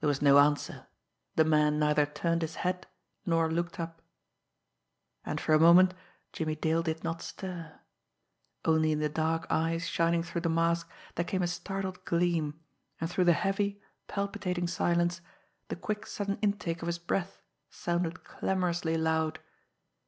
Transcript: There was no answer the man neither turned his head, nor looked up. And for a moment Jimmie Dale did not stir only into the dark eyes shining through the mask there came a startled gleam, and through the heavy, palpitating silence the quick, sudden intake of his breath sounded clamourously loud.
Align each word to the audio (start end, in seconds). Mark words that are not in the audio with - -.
There 0.00 0.08
was 0.08 0.20
no 0.20 0.38
answer 0.40 0.88
the 1.36 1.44
man 1.44 1.78
neither 1.78 2.04
turned 2.04 2.42
his 2.42 2.56
head, 2.66 2.84
nor 3.24 3.48
looked 3.48 3.78
up. 3.78 4.02
And 5.24 5.40
for 5.40 5.54
a 5.54 5.60
moment 5.60 5.94
Jimmie 6.32 6.56
Dale 6.56 6.82
did 6.82 7.04
not 7.04 7.22
stir 7.22 7.78
only 8.64 8.90
into 8.90 9.02
the 9.06 9.14
dark 9.14 9.46
eyes 9.50 9.86
shining 9.86 10.24
through 10.24 10.40
the 10.40 10.48
mask 10.48 10.90
there 11.14 11.24
came 11.24 11.42
a 11.42 11.46
startled 11.46 12.04
gleam, 12.04 12.58
and 13.00 13.08
through 13.08 13.24
the 13.26 13.34
heavy, 13.34 13.80
palpitating 14.08 14.66
silence 14.66 15.20
the 15.68 15.76
quick, 15.76 16.06
sudden 16.08 16.38
intake 16.42 16.82
of 16.82 16.88
his 16.88 16.98
breath 16.98 17.40
sounded 17.70 18.24
clamourously 18.24 18.96
loud. 18.98 19.38